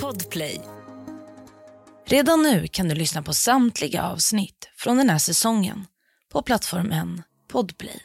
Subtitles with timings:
[0.00, 0.60] Podplay.
[2.06, 5.86] Redan nu kan du lyssna på samtliga avsnitt från den här säsongen
[6.32, 8.00] på plattformen Podplay.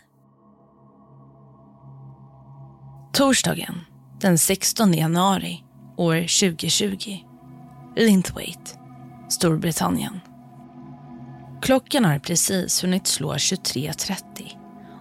[3.14, 3.82] Torsdagen
[4.22, 5.64] den 16 januari
[5.98, 7.18] år 2020.
[7.96, 8.72] Linthwaite,
[9.30, 10.20] Storbritannien.
[11.62, 14.18] Klockan har precis hunnit slå 23.30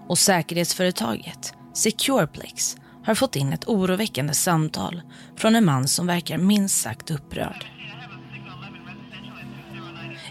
[0.09, 2.77] och säkerhetsföretaget Secureplex
[3.07, 5.03] har fått in ett oroväckande samtal
[5.37, 7.67] från en man som verkar minst sagt upprörd.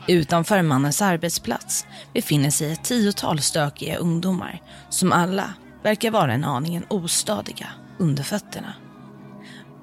[0.08, 5.54] Utanför mannens arbetsplats befinner sig ett tiotal stökiga ungdomar som alla
[5.84, 7.68] verkar vara en aningen ostadiga
[8.00, 8.74] under fötterna.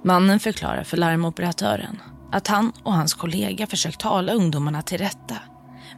[0.04, 5.36] Mannen förklarar för larmoperatören att han och hans kollega försökt tala ungdomarna till rätta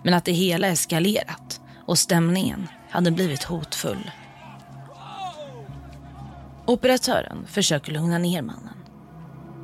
[0.04, 4.10] men att det hela eskalerat och stämningen hade blivit hotfull.
[6.66, 8.74] Operatören försöker lugna ner mannen.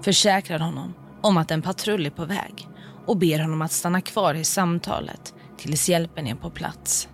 [0.03, 2.69] Försäkrar honom om att en patrull är på väg
[3.07, 7.09] och ber honom att stanna kvar i samtalet tills hjälpen är på plats.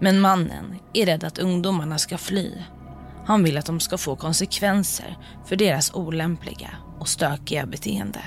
[0.00, 2.52] Men mannen är rädd att ungdomarna ska fly.
[3.26, 8.20] Han vill att de ska få konsekvenser för deras olämpliga och stökiga beteende.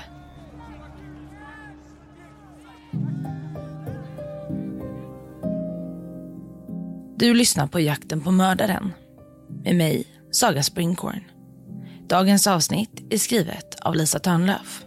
[7.16, 8.92] Du lyssnar på Jakten på mördaren
[9.64, 11.24] med mig, Saga Springhorn.
[12.08, 14.84] Dagens avsnitt är skrivet av Lisa Törnlöf.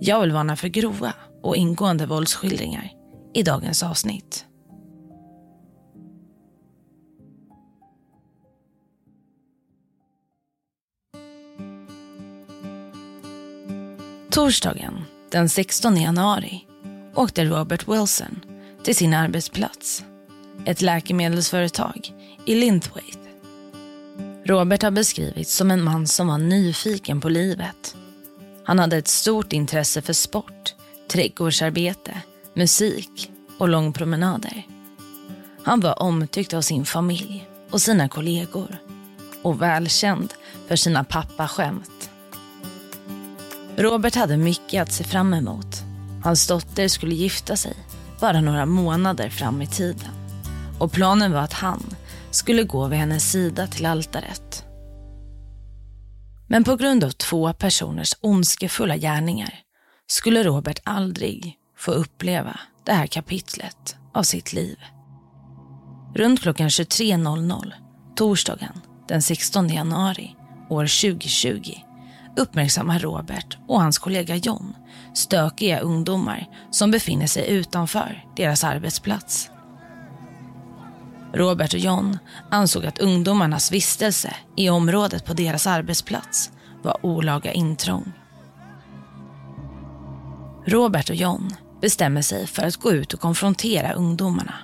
[0.00, 2.90] Jag vill varna för grova och ingående våldsskildringar
[3.34, 4.46] i dagens avsnitt.
[14.30, 16.66] Torsdagen den 16 januari
[17.14, 18.40] åkte Robert Wilson
[18.84, 20.04] till sin arbetsplats,
[20.66, 22.12] ett läkemedelsföretag
[22.46, 23.23] i Linthwaite.
[24.46, 27.96] Robert har beskrivits som en man som var nyfiken på livet.
[28.64, 30.74] Han hade ett stort intresse för sport,
[31.08, 32.22] trädgårdsarbete,
[32.54, 34.66] musik och långpromenader.
[35.64, 38.78] Han var omtyckt av sin familj och sina kollegor
[39.42, 40.34] och välkänd
[40.68, 42.10] för sina pappaskämt.
[43.76, 45.82] Robert hade mycket att se fram emot.
[46.24, 47.76] Hans dotter skulle gifta sig
[48.20, 50.10] bara några månader fram i tiden.
[50.78, 51.96] Och planen var att han
[52.34, 54.64] skulle gå vid hennes sida till altaret.
[56.48, 59.54] Men på grund av två personers ondskefulla gärningar
[60.06, 64.78] skulle Robert aldrig få uppleva det här kapitlet av sitt liv.
[66.14, 67.72] Runt klockan 23.00
[68.16, 70.36] torsdagen den 16 januari
[70.70, 71.72] år 2020
[72.36, 74.74] uppmärksammar Robert och hans kollega John
[75.14, 79.50] stökiga ungdomar som befinner sig utanför deras arbetsplats.
[81.34, 82.18] Robert och John
[82.50, 86.50] ansåg att ungdomarnas vistelse i området på deras arbetsplats
[86.82, 88.12] var olaga intrång.
[90.66, 91.50] Robert och John
[91.80, 94.54] bestämmer sig för att gå ut och konfrontera ungdomarna.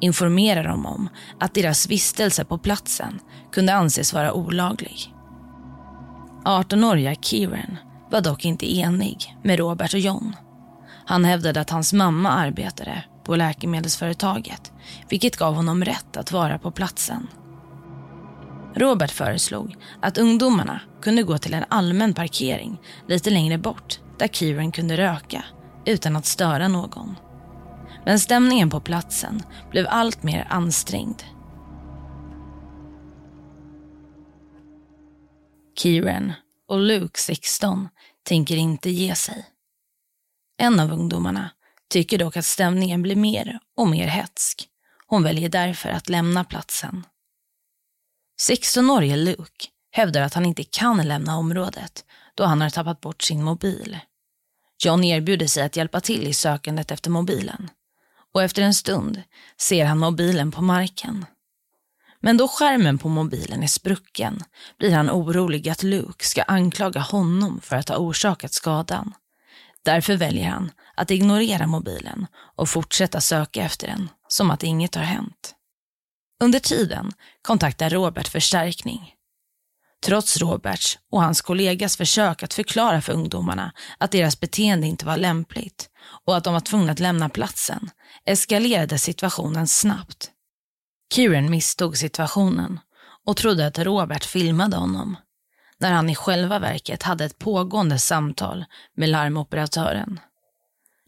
[0.00, 1.08] Informera dem om
[1.40, 3.20] att deras vistelse på platsen
[3.52, 5.14] kunde anses vara olaglig.
[6.44, 7.76] 18-åriga Kieran
[8.10, 10.36] var dock inte enig med Robert och John.
[11.06, 14.72] Han hävdade att hans mamma arbetade på läkemedelsföretaget,
[15.08, 17.28] vilket gav honom rätt att vara på platsen.
[18.74, 24.72] Robert föreslog att ungdomarna kunde gå till en allmän parkering lite längre bort där Kieran
[24.72, 25.44] kunde röka
[25.86, 27.16] utan att störa någon.
[28.04, 31.22] Men stämningen på platsen blev allt mer ansträngd.
[35.78, 36.32] Kieran
[36.68, 37.88] och Luke, 16,
[38.22, 39.46] tänker inte ge sig.
[40.58, 41.50] En av ungdomarna
[41.90, 44.68] tycker dock att stämningen blir mer och mer hetsk.
[45.06, 47.06] Hon väljer därför att lämna platsen.
[48.48, 53.42] 16-årige Luke hävdar att han inte kan lämna området då han har tappat bort sin
[53.42, 53.98] mobil.
[54.84, 57.70] John erbjuder sig att hjälpa till i sökandet efter mobilen
[58.34, 59.22] och efter en stund
[59.60, 61.26] ser han mobilen på marken.
[62.20, 64.40] Men då skärmen på mobilen är sprucken
[64.78, 69.12] blir han orolig att Luke ska anklaga honom för att ha orsakat skadan.
[69.82, 72.26] Därför väljer han att ignorera mobilen
[72.56, 75.54] och fortsätta söka efter den som att inget har hänt.
[76.42, 77.12] Under tiden
[77.42, 79.14] kontaktar Robert förstärkning.
[80.04, 85.16] Trots Roberts och hans kollegas försök att förklara för ungdomarna att deras beteende inte var
[85.16, 85.88] lämpligt
[86.24, 87.90] och att de var tvungna att lämna platsen
[88.24, 90.30] eskalerade situationen snabbt.
[91.14, 92.80] Kieran misstog situationen
[93.26, 95.16] och trodde att Robert filmade honom
[95.78, 98.64] när han i själva verket hade ett pågående samtal
[98.96, 100.20] med larmoperatören.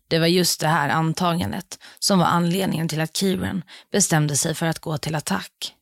[0.09, 3.63] Det var just det här antagandet som var anledningen till att Kieran
[3.93, 5.75] bestämde sig för att gå till attack.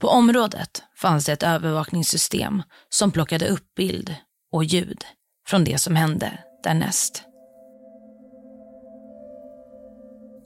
[0.00, 4.14] På området fanns det ett övervakningssystem som plockade upp bild
[4.52, 5.04] och ljud
[5.48, 7.24] från det som hände därnäst.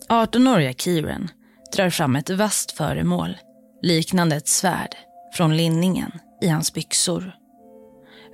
[0.09, 1.31] 18-åriga Kieran
[1.77, 3.37] drar fram ett vasst föremål
[3.83, 4.97] liknande ett svärd
[5.33, 7.35] från linningen i hans byxor.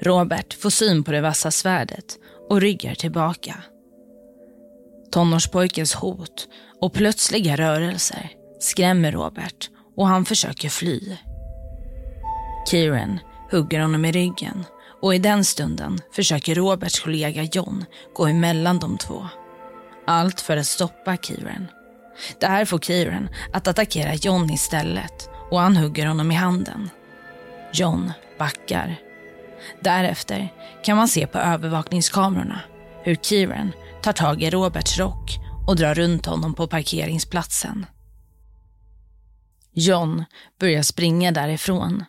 [0.03, 2.19] Robert får syn på det vassa svärdet
[2.49, 3.57] och ryggar tillbaka.
[5.11, 6.49] Tonårspojkens hot
[6.81, 8.31] och plötsliga rörelser
[8.61, 11.17] skrämmer Robert och han försöker fly.
[12.71, 13.19] Kieran
[13.51, 14.65] hugger honom i ryggen
[15.03, 17.85] och i den stunden försöker Roberts kollega John
[18.15, 19.27] gå emellan de två.
[20.07, 21.67] Allt för att stoppa Kieran.
[22.41, 26.91] Det här får Kieran att attackera John istället och han hugger honom i handen.
[27.73, 28.97] John backar.
[29.81, 30.53] Därefter
[30.85, 32.61] kan man se på övervakningskamerorna
[33.03, 37.87] hur Kieran tar tag i Roberts rock och drar runt honom på parkeringsplatsen.
[39.73, 40.25] John
[40.61, 42.05] börjar springa därifrån.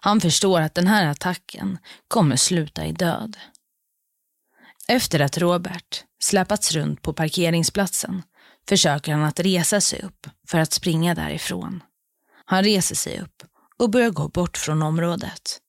[0.00, 3.36] Han förstår att den här attacken kommer sluta i död.
[4.88, 8.22] Efter att Robert släpats runt på parkeringsplatsen
[8.68, 11.82] försöker han att resa sig upp för att springa därifrån.
[12.44, 13.42] Han reser sig upp
[13.78, 15.60] och börjar gå bort från området.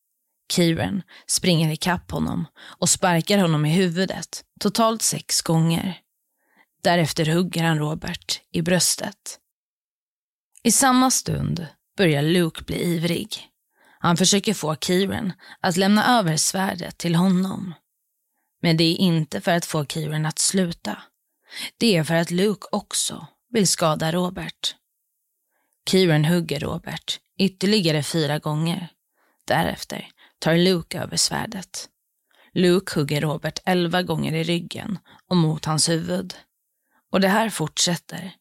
[0.53, 6.00] Kieran springer ikapp honom och sparkar honom i huvudet totalt sex gånger.
[6.83, 9.39] Därefter hugger han Robert i bröstet.
[10.63, 13.50] I samma stund börjar Luke bli ivrig.
[14.00, 17.74] Han försöker få Kieran att lämna över svärdet till honom.
[18.62, 20.98] Men det är inte för att få Kieran att sluta.
[21.77, 24.75] Det är för att Luke också vill skada Robert.
[25.89, 28.88] Kieran hugger Robert ytterligare fyra gånger.
[29.48, 30.09] Därefter
[30.40, 31.90] tar Luke över svärdet.
[32.54, 35.00] Luke hugger Robert elva gånger i ryggen
[35.30, 36.36] och mot hans huvud.
[37.12, 38.32] Och det här fortsätter.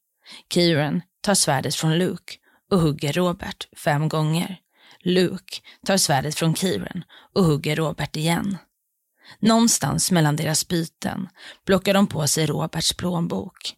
[0.55, 2.35] Kieran tar svärdet från Luke
[2.71, 4.61] och hugger Robert fem gånger.
[5.01, 5.57] Luke
[5.87, 7.05] tar svärdet från Kieran
[7.35, 8.59] och hugger Robert igen.
[9.39, 11.29] Någonstans mellan deras byten
[11.67, 13.75] plockar de på sig Roberts plånbok.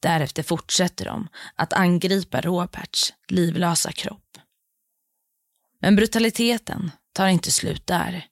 [0.00, 4.23] Därefter fortsätter de att angripa Roberts livlösa kropp.
[5.84, 8.26] Men brutaliteten tar inte slut där.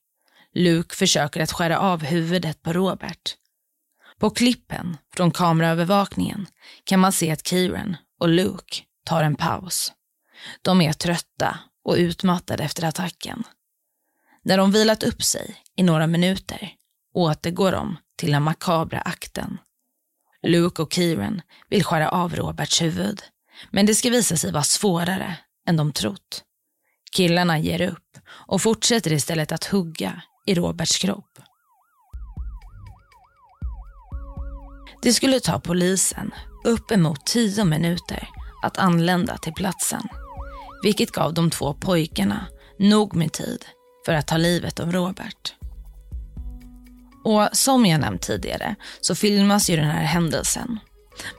[0.54, 3.36] Luke försöker att skära av huvudet på Robert.
[4.18, 6.46] På klippen från kameraövervakningen
[6.84, 9.92] kan man se att Kieran och Luke tar en paus.
[10.62, 13.44] De är trötta och utmattade efter attacken.
[14.42, 16.74] När de vilat upp sig i några minuter
[17.14, 19.58] återgår de till den makabra akten.
[20.42, 23.22] Luke och Kieran vill skära av Roberts huvud,
[23.70, 25.36] men det ska visa sig vara svårare
[25.68, 26.44] än de trott.
[27.12, 31.38] Killarna ger upp och fortsätter istället att hugga i Roberts kropp.
[35.02, 36.30] Det skulle ta polisen
[36.64, 38.28] uppemot tio minuter
[38.62, 40.02] att anlända till platsen,
[40.82, 42.46] vilket gav de två pojkarna
[42.78, 43.64] nog med tid
[44.06, 45.54] för att ta livet av Robert.
[47.24, 50.78] Och som jag nämnt tidigare så filmas ju den här händelsen.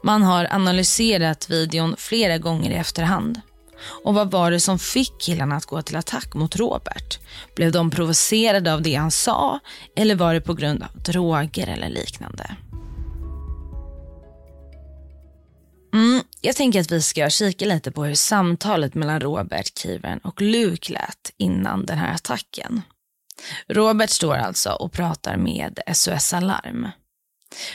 [0.04, 3.42] Man har analyserat videon flera gånger i efterhand.
[4.04, 7.20] Och vad var det som fick killarna att gå till attack mot Robert?
[7.56, 9.60] Blev de provocerade av det han sa
[9.96, 12.56] eller var det på grund av droger eller liknande?
[15.94, 20.42] Mm, jag tänker att vi ska kika lite på hur samtalet mellan Robert, Kieran och
[20.42, 22.82] Luke lät innan den här attacken.
[23.68, 26.88] Robert står alltså och pratar med SOS Alarm.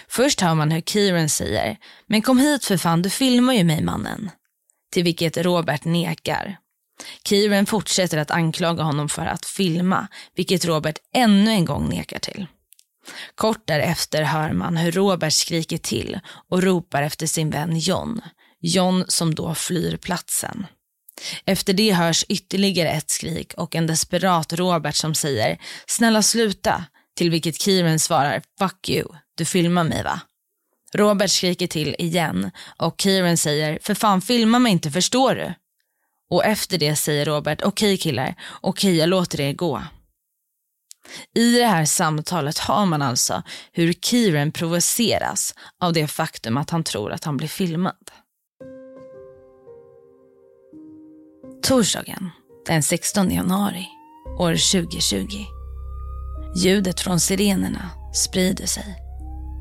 [0.09, 3.83] Först hör man hur Kieran säger, men kom hit för fan, du filmar ju mig
[3.83, 4.31] mannen.
[4.93, 6.59] Till vilket Robert nekar.
[7.25, 12.47] Kieran fortsätter att anklaga honom för att filma, vilket Robert ännu en gång nekar till.
[13.35, 18.21] Kort därefter hör man hur Robert skriker till och ropar efter sin vän John.
[18.61, 20.67] John som då flyr platsen.
[21.45, 26.85] Efter det hörs ytterligare ett skrik och en desperat Robert som säger “snälla sluta”
[27.17, 30.21] till vilket Kieran svarar “fuck you, du filmar mig va?”
[30.95, 35.55] Robert skriker till igen och Kieran säger “för fan filma mig inte, förstår du?”
[36.31, 39.83] Och efter det säger Robert “okej okay, killar, okej okay, jag låter er gå”.
[41.35, 43.43] I det här samtalet har man alltså
[43.73, 48.11] hur Kieran provoceras av det faktum att han tror att han blir filmad.
[51.63, 52.31] Torsdagen
[52.67, 53.89] den 16 januari
[54.39, 55.27] år 2020.
[56.57, 59.08] Ljudet från sirenerna sprider sig.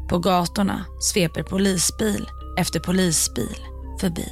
[0.10, 3.58] På gatorna sveper polisbil efter polisbil
[4.00, 4.30] förbi.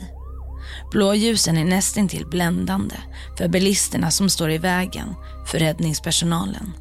[0.92, 2.96] Blåljusen är nästintill bländande
[3.38, 5.16] för bilisterna som står i vägen
[5.46, 6.74] för räddningspersonalen.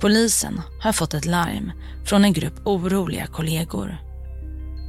[0.00, 1.72] Polisen har fått ett larm
[2.04, 3.96] från en grupp oroliga kollegor.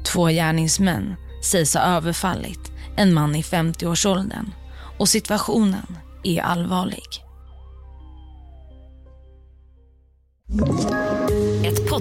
[0.05, 4.53] Två gärningsmän sägs ha överfallit en man i 50-årsåldern
[4.99, 7.23] och situationen är allvarlig.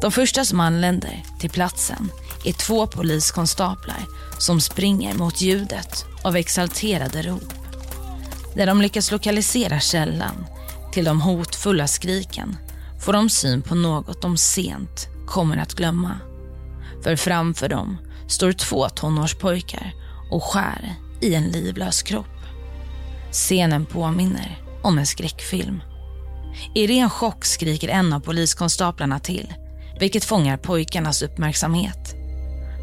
[0.00, 2.10] De första som anländer till platsen
[2.44, 4.06] är två poliskonstaplar
[4.38, 7.54] som springer mot ljudet av exalterade rop.
[8.54, 10.46] När de lyckas lokalisera källan
[10.92, 12.56] till de hotfulla skriken
[13.00, 16.20] får de syn på något de sent kommer att glömma.
[17.02, 17.96] För framför dem
[18.28, 19.94] står två tonårspojkar
[20.30, 22.26] och skär i en livlös kropp.
[23.32, 25.82] Scenen påminner om en skräckfilm.
[26.74, 29.54] I ren chock skriker en av poliskonstaplarna till,
[30.00, 32.14] vilket fångar pojkarnas uppmärksamhet.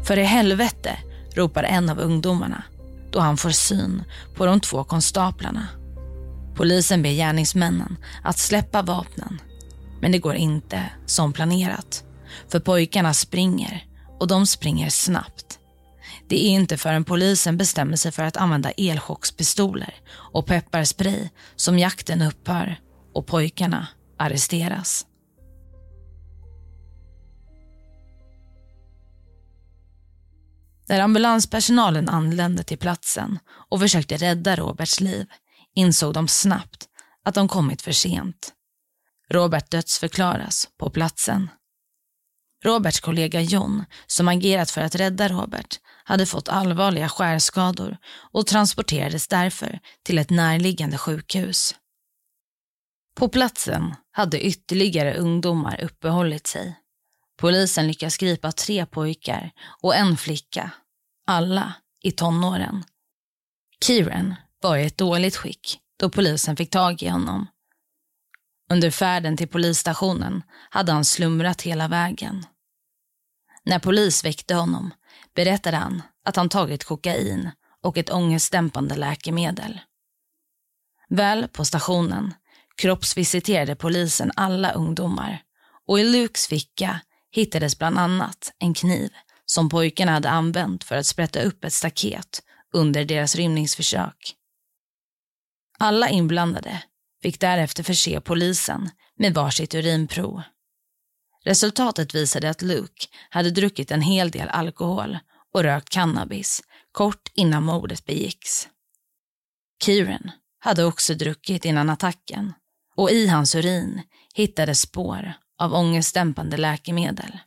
[0.06, 0.98] För i helvete,
[1.34, 2.62] ropar en av ungdomarna
[3.10, 4.02] då han får syn
[4.34, 5.68] på de två konstaplarna.
[6.54, 9.40] Polisen ber gärningsmännen att släppa vapnen,
[10.00, 12.04] men det går inte som planerat.
[12.48, 13.84] För pojkarna springer
[14.20, 15.58] och de springer snabbt.
[16.28, 22.22] Det är inte förrän polisen bestämmer sig för att använda elchockspistoler och pepparspray som jakten
[22.22, 22.80] upphör
[23.14, 23.86] och pojkarna
[24.18, 25.06] arresteras.
[30.88, 33.38] När ambulanspersonalen anlände till platsen
[33.70, 35.26] och försökte rädda Roberts liv
[35.74, 36.88] insåg de snabbt
[37.24, 38.52] att de kommit för sent.
[39.30, 41.50] Robert dödsförklaras på platsen.
[42.64, 47.96] Roberts kollega John, som agerat för att rädda Robert, hade fått allvarliga skärskador
[48.32, 51.74] och transporterades därför till ett närliggande sjukhus.
[53.16, 56.76] På platsen hade ytterligare ungdomar uppehållit sig.
[57.38, 59.50] Polisen lyckas gripa tre pojkar
[59.82, 60.70] och en flicka,
[61.26, 62.84] alla i tonåren.
[63.84, 67.46] Kieran var i ett dåligt skick då polisen fick tag i honom.
[68.70, 72.46] Under färden till polisstationen hade han slumrat hela vägen.
[73.64, 74.90] När polis väckte honom
[75.34, 77.50] berättade han att han tagit kokain
[77.82, 79.80] och ett ångestdämpande läkemedel.
[81.08, 82.34] Väl på stationen
[82.76, 85.42] kroppsvisiterade polisen alla ungdomar
[85.86, 87.00] och i Lukes ficka
[87.30, 89.10] hittades bland annat en kniv
[89.46, 92.42] som pojkarna hade använt för att sprätta upp ett staket
[92.72, 94.34] under deras rymningsförsök.
[95.78, 96.82] Alla inblandade
[97.22, 100.42] fick därefter förse polisen med varsitt urinprov.
[101.44, 105.18] Resultatet visade att Luke hade druckit en hel del alkohol
[105.54, 108.68] och rökt cannabis kort innan mordet begicks.
[109.84, 112.52] Kieran hade också druckit innan attacken
[112.96, 114.02] och i hans urin
[114.34, 117.38] hittades spår av ångestdämpande läkemedel.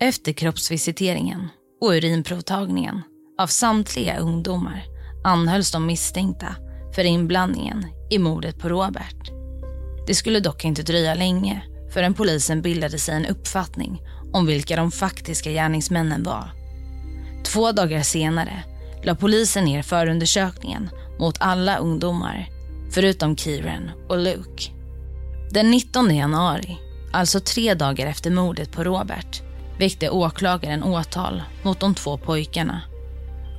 [0.00, 1.48] Efter kroppsvisiteringen
[1.80, 3.02] och urinprovtagningen
[3.38, 4.84] av samtliga ungdomar
[5.24, 6.56] anhölls de misstänkta
[6.94, 9.30] för inblandningen i mordet på Robert.
[10.06, 11.62] Det skulle dock inte dröja länge
[11.92, 16.52] förrän polisen bildade sig en uppfattning om vilka de faktiska gärningsmännen var.
[17.44, 18.62] Två dagar senare
[19.04, 22.48] la polisen ner förundersökningen mot alla ungdomar
[22.90, 24.81] förutom Kieran och Luke.
[25.52, 26.78] Den 19 januari,
[27.12, 29.42] alltså tre dagar efter mordet på Robert,
[29.78, 32.82] väckte åklagaren åtal mot de två pojkarna.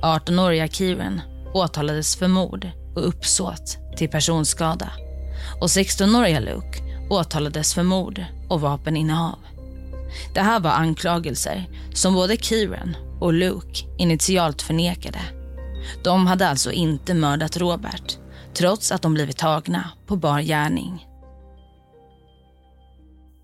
[0.02, 1.20] 18-åriga Kieran
[1.52, 4.90] åtalades för mord och uppsåt till personskada
[5.60, 6.78] och 16-åriga Luke
[7.10, 9.38] åtalades för mord och vapeninnehav.
[10.34, 15.20] Det här var anklagelser som både Kieran och Luke initialt förnekade.
[16.04, 18.18] De hade alltså inte mördat Robert
[18.54, 21.06] trots att de blivit tagna på bar gärning.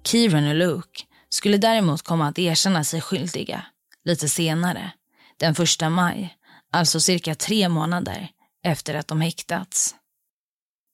[0.04, 3.64] Kieran och Luke skulle däremot komma att erkänna sig skyldiga
[4.04, 4.92] lite senare,
[5.36, 6.36] den första maj,
[6.72, 8.28] alltså cirka tre månader
[8.64, 9.94] efter att de häktats.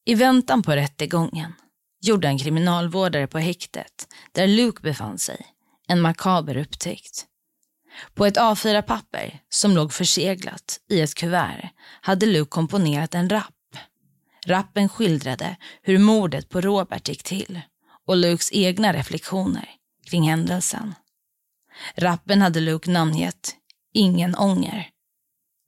[0.05, 1.53] I väntan på rättegången
[2.01, 5.47] gjorde en kriminalvårdare på häktet, där Luke befann sig,
[5.89, 7.27] en makaber upptäckt.
[8.15, 11.71] På ett A4-papper som låg förseglat i ett kuvert
[12.01, 13.55] hade Luke komponerat en rapp.
[14.47, 17.61] Rappen skildrade hur mordet på Robert gick till
[18.07, 19.71] och Lukes egna reflektioner
[20.05, 20.95] kring händelsen.
[21.95, 23.57] Rappen hade Luke namngett
[23.93, 24.91] Ingen ånger.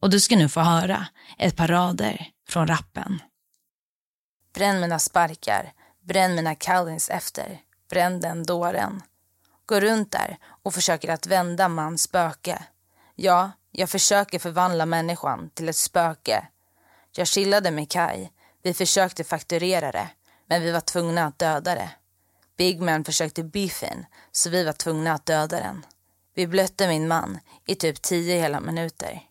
[0.02, 1.06] Och du ska nu få höra
[1.38, 3.22] ett par rader från rappen.
[4.54, 9.02] Bränn mina sparkar, bränn mina Callins efter, bränn den dåren.
[9.66, 12.62] Går runt där och försöker att vända mans spöke.
[13.14, 16.48] Ja, jag försöker förvandla människan till ett spöke.
[17.12, 18.28] Jag chillade med Kai.
[18.62, 20.08] Vi försökte fakturera det,
[20.46, 21.90] men vi var tvungna att döda det.
[22.58, 25.86] Big Man försökte beefen, så vi var tvungna att döda den.
[26.34, 29.22] Vi blötte min man i typ tio hela minuter.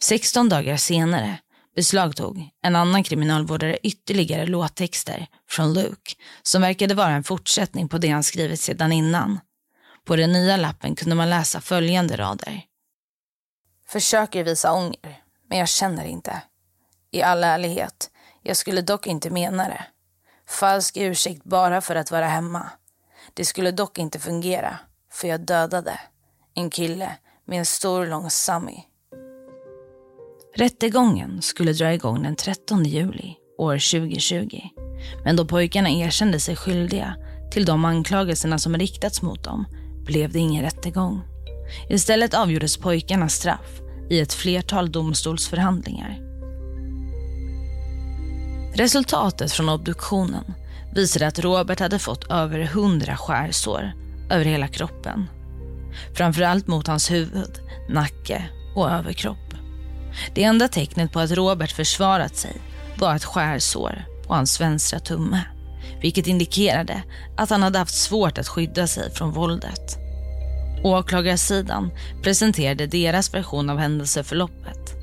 [0.00, 1.38] 16 dagar senare
[1.76, 8.08] beslagtog en annan kriminalvårdare ytterligare låttexter från Luke som verkade vara en fortsättning på det
[8.08, 9.40] han skrivit sedan innan.
[10.04, 12.62] På den nya lappen kunde man läsa följande rader.
[13.88, 16.42] Försöker visa ånger, men jag känner inte.
[17.10, 18.10] I all ärlighet,
[18.42, 19.84] jag skulle dock inte mena det.
[20.52, 22.70] Falsk ursäkt bara för att vara hemma.
[23.34, 24.78] Det skulle dock inte fungera,
[25.12, 26.00] för jag dödade
[26.54, 28.76] en kille med en stor lång Sammy.
[30.56, 34.60] Rättegången skulle dra igång den 13 juli år 2020.
[35.24, 37.16] Men då pojkarna erkände sig skyldiga
[37.52, 39.64] till de anklagelserna som riktats mot dem
[40.04, 41.20] blev det ingen rättegång.
[41.88, 43.80] Istället avgjordes pojkarnas straff
[44.10, 46.31] i ett flertal domstolsförhandlingar.
[48.74, 50.54] Resultatet från obduktionen
[50.94, 53.92] visade att Robert hade fått över hundra skärsår
[54.30, 55.26] över hela kroppen.
[56.14, 58.44] Framförallt mot hans huvud, nacke
[58.76, 59.54] och överkropp.
[60.34, 62.56] Det enda tecknet på att Robert försvarat sig
[62.98, 65.40] var ett skärsår på hans vänstra tumme.
[66.00, 67.02] Vilket indikerade
[67.36, 69.98] att han hade haft svårt att skydda sig från våldet.
[70.84, 71.90] Åklagarsidan
[72.22, 74.94] presenterade deras version av händelseförloppet.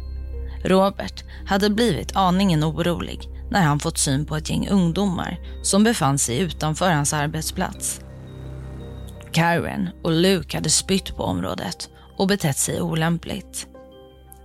[0.65, 6.17] Robert hade blivit aningen orolig när han fått syn på ett gäng ungdomar som befann
[6.17, 8.01] sig utanför hans arbetsplats.
[9.31, 13.67] Karen och Luke hade spytt på området och betett sig olämpligt.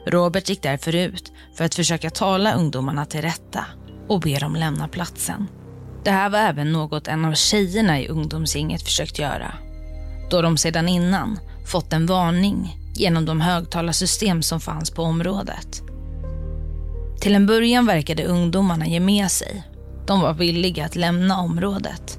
[0.06, 3.64] Robert gick därför ut för att försöka tala ungdomarna till rätta
[4.08, 5.48] och be dem lämna platsen.
[6.04, 9.54] Det här var även något en av tjejerna i ungdomsgänget försökt göra.
[10.30, 15.83] Då de sedan innan fått en varning genom de högtalarsystem som fanns på området.
[17.24, 19.64] Till en början verkade ungdomarna ge med sig.
[20.06, 22.18] De var villiga att lämna området.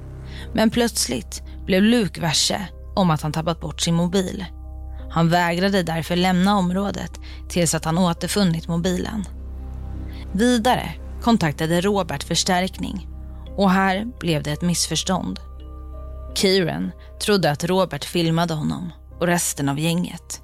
[0.54, 2.66] Men plötsligt blev Luke varse
[2.96, 4.44] om att han tappat bort sin mobil.
[5.10, 7.10] Han vägrade därför lämna området
[7.48, 9.24] tills att han återfunnit mobilen.
[10.32, 10.90] Vidare
[11.22, 13.08] kontaktade Robert förstärkning
[13.56, 15.40] och här blev det ett missförstånd.
[16.34, 16.90] Kieran
[17.20, 20.42] trodde att Robert filmade honom och resten av gänget.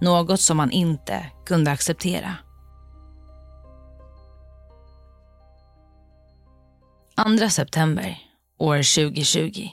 [0.00, 2.34] Något som han inte kunde acceptera.
[7.16, 8.18] 2 september
[8.58, 9.68] år 2020.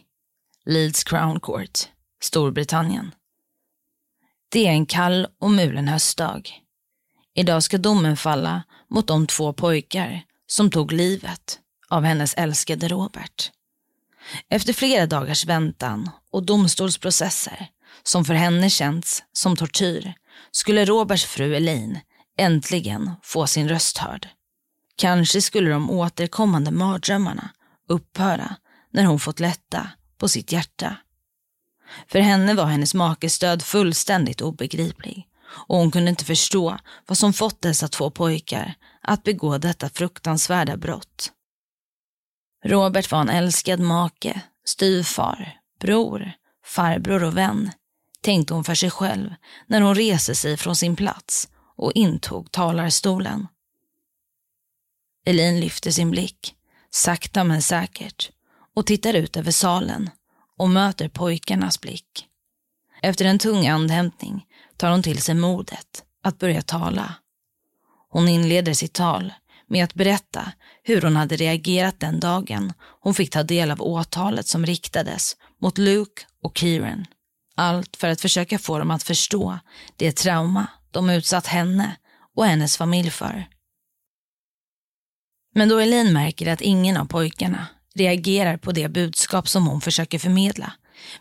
[0.65, 1.79] Leeds Crown Court,
[2.21, 3.11] Storbritannien.
[4.49, 6.49] Det är en kall och mulen höstdag.
[7.35, 13.51] Idag ska domen falla mot de två pojkar som tog livet av hennes älskade Robert.
[14.49, 17.67] Efter flera dagars väntan och domstolsprocesser
[18.03, 20.13] som för henne känts som tortyr
[20.51, 21.99] skulle Roberts fru Elaine
[22.37, 24.27] äntligen få sin röst hörd.
[25.01, 27.49] Kanske skulle de återkommande mardrömmarna
[27.87, 28.55] upphöra
[28.91, 29.87] när hon fått lätta
[30.17, 30.97] på sitt hjärta.
[32.07, 35.27] För henne var hennes makes död fullständigt obegriplig
[35.67, 40.77] och hon kunde inte förstå vad som fått dessa två pojkar att begå detta fruktansvärda
[40.77, 41.31] brott.
[42.65, 46.31] Robert var en älskad make, styvfar, bror,
[46.65, 47.71] farbror och vän,
[48.23, 49.29] tänkte hon för sig själv
[49.67, 53.47] när hon reste sig från sin plats och intog talarstolen.
[55.25, 56.55] Elin lyfter sin blick,
[56.89, 58.31] sakta men säkert,
[58.75, 60.09] och tittar ut över salen
[60.57, 62.25] och möter pojkarnas blick.
[63.01, 64.45] Efter en tung andhämtning
[64.77, 67.15] tar hon till sig modet att börja tala.
[68.09, 69.33] Hon inleder sitt tal
[69.67, 70.51] med att berätta
[70.83, 75.77] hur hon hade reagerat den dagen hon fick ta del av åtalet som riktades mot
[75.77, 77.05] Luke och Kieran.
[77.55, 79.59] Allt för att försöka få dem att förstå
[79.95, 81.95] det trauma de utsatt henne
[82.35, 83.47] och hennes familj för.
[85.53, 90.19] Men då Elin märker att ingen av pojkarna reagerar på det budskap som hon försöker
[90.19, 90.73] förmedla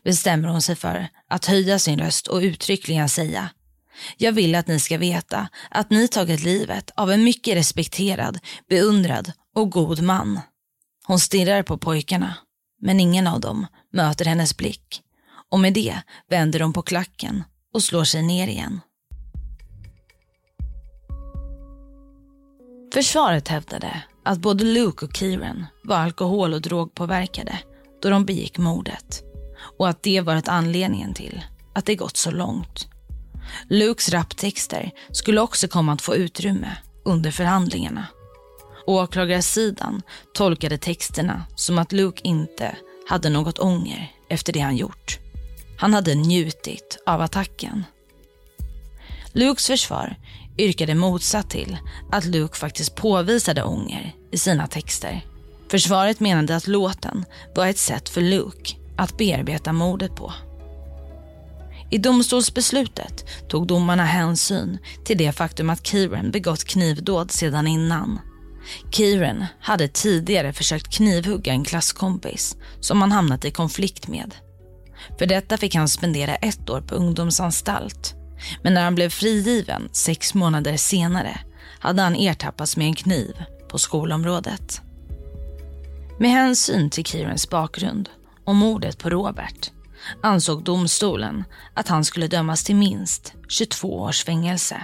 [0.05, 3.51] bestämmer hon sig för att höja sin röst och uttryckligen säga
[4.17, 8.39] jag vill att ni ska veta att ni tagit livet av en mycket respekterad,
[8.69, 10.41] beundrad och god man.
[11.07, 12.37] Hon stirrar på pojkarna,
[12.81, 15.03] men ingen av dem möter hennes blick.
[15.51, 15.99] Och med det
[16.31, 18.81] vänder hon på klacken och slår sig ner igen.
[22.95, 27.59] Försvaret hävdade att både Luke och Kieran var alkohol och drogpåverkade
[28.03, 29.23] då de begick mordet
[29.79, 31.43] och att det varit anledningen till
[31.75, 32.89] att det gått så långt.
[33.69, 38.07] Lukes raptexter skulle också komma att få utrymme under förhandlingarna.
[38.87, 40.03] Åklagarsidan
[40.35, 42.77] tolkade texterna som att Luke inte
[43.09, 45.19] hade något ånger efter det han gjort.
[45.79, 47.85] Han hade njutit av attacken.
[49.33, 50.17] Lukes försvar
[50.61, 51.79] yrkade motsatt till
[52.13, 55.25] att Luke faktiskt påvisade ånger i sina texter.
[55.71, 60.33] Försvaret menade att låten var ett sätt för Luke att bearbeta mordet på.
[61.91, 68.19] I domstolsbeslutet tog domarna hänsyn till det faktum att Kieran begått knivdåd sedan innan.
[68.91, 74.35] Kieran hade tidigare försökt knivhugga en klasskompis som han hamnat i konflikt med.
[75.19, 78.15] För detta fick han spendera ett år på ungdomsanstalt.
[78.63, 81.41] Men när han blev frigiven sex månader senare
[81.79, 84.81] hade han ertappats med en kniv på skolområdet.
[86.19, 88.09] Med hänsyn till Kierans bakgrund
[88.45, 89.71] och mordet på Robert
[90.23, 94.83] ansåg domstolen att han skulle dömas till minst 22 års fängelse.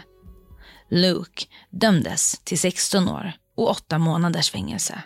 [0.91, 5.03] Luke dömdes till 16 år och 8 månaders fängelse.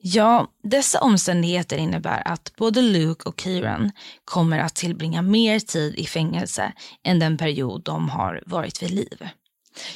[0.00, 3.90] Ja, dessa omständigheter innebär att både Luke och Kieran
[4.24, 6.72] kommer att tillbringa mer tid i fängelse
[7.04, 9.28] än den period de har varit vid liv.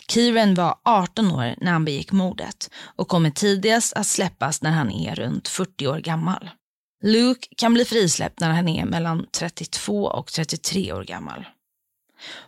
[0.08, 4.90] Kieran var 18 år när han begick mordet och kommer tidigast att släppas när han
[4.90, 6.50] är runt 40 år gammal.
[7.04, 11.44] Luke kan bli frisläppt när han är mellan 32 och 33 år gammal.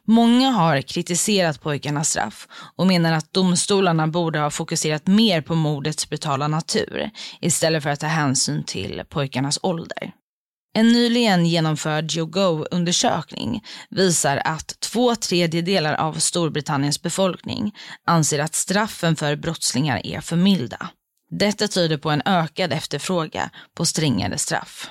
[0.07, 6.09] Många har kritiserat pojkarnas straff och menar att domstolarna borde ha fokuserat mer på mordets
[6.09, 7.11] brutala natur
[7.41, 10.13] istället för att ta hänsyn till pojkarnas ålder.
[10.77, 17.75] En nyligen genomförd YouGo-undersökning visar att två tredjedelar av Storbritanniens befolkning
[18.07, 20.91] anser att straffen för brottslingar är för milda.
[21.31, 24.91] Detta tyder på en ökad efterfråga på strängare straff.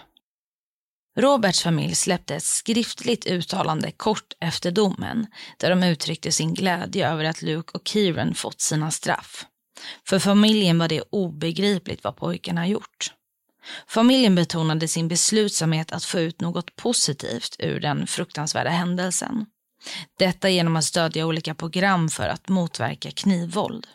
[1.18, 7.24] Roberts familj släppte ett skriftligt uttalande kort efter domen där de uttryckte sin glädje över
[7.24, 9.46] att Luke och Kieran fått sina straff.
[10.08, 13.14] För familjen var det obegripligt vad pojkarna gjort.
[13.88, 19.46] Familjen betonade sin beslutsamhet att få ut något positivt ur den fruktansvärda händelsen.
[20.20, 23.88] Detta genom att stödja olika program för att motverka knivvåld.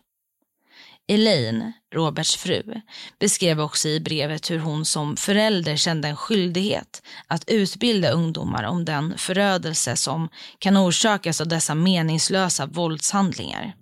[1.08, 2.80] Elaine, Roberts fru,
[3.18, 8.84] beskrev också i brevet hur hon som förälder kände en skyldighet att utbilda ungdomar om
[8.84, 13.74] den förödelse som kan orsakas av dessa meningslösa våldshandlingar.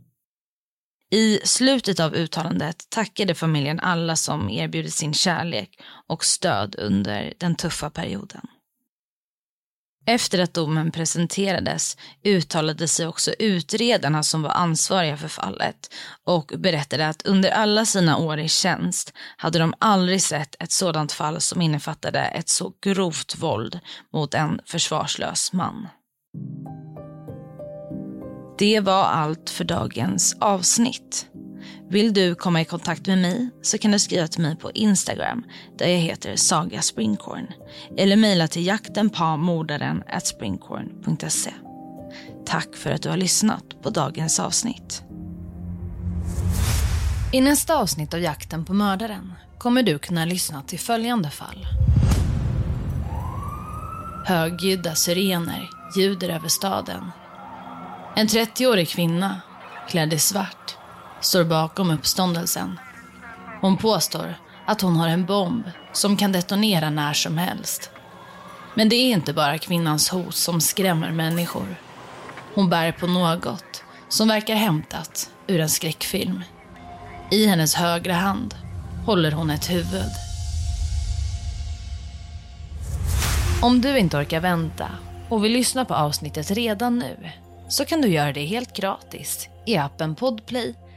[1.11, 7.55] I slutet av uttalandet tackade familjen alla som erbjudit sin kärlek och stöd under den
[7.55, 8.47] tuffa perioden.
[10.09, 17.09] Efter att domen presenterades uttalade sig också utredarna som var ansvariga för fallet och berättade
[17.09, 21.63] att under alla sina år i tjänst hade de aldrig sett ett sådant fall som
[21.63, 23.81] innefattade ett så grovt våld
[24.13, 25.89] mot en försvarslös man.
[28.59, 31.27] Det var allt för dagens avsnitt.
[31.91, 35.45] Vill du komma i kontakt med mig så kan du skriva till mig på Instagram
[35.79, 37.47] där jag heter Saga Springkorn
[37.97, 40.03] eller mejla till jaktenpamordaren
[42.47, 45.03] Tack för att du har lyssnat på dagens avsnitt.
[47.33, 51.67] I nästa avsnitt av Jakten på mördaren kommer du kunna lyssna till följande fall.
[54.27, 57.11] Högljudda sirener ljuder över staden.
[58.17, 59.41] En 30-årig kvinna,
[59.89, 60.76] klädd i svart,
[61.21, 62.81] står bakom uppståndelsen.
[63.61, 64.35] Hon påstår
[64.67, 67.91] att hon har en bomb som kan detonera när som helst.
[68.75, 71.77] Men det är inte bara kvinnans hot som skrämmer människor.
[72.55, 76.43] Hon bär på något som verkar hämtat ur en skräckfilm.
[77.31, 78.55] I hennes högra hand
[79.07, 80.11] håller hon ett huvud.
[83.63, 84.89] Om du inte orkar vänta
[85.29, 87.31] och vill lyssna på avsnittet redan nu
[87.69, 90.75] så kan du göra det helt gratis i appen Podplay